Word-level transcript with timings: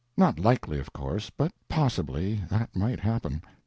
Not 0.17 0.39
likely, 0.39 0.79
of 0.79 0.91
course, 0.93 1.29
but 1.29 1.51
possibly 1.69 2.41
that 2.49 2.75
might 2.75 3.01
happen. 3.01 3.43